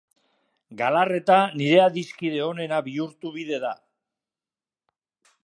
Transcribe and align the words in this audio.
Galarreta 0.77 1.37
nire 1.61 1.77
adiskide 1.83 2.41
onena 2.47 2.81
bihurtu 2.89 3.35
bide 3.37 3.61
da. 3.67 3.73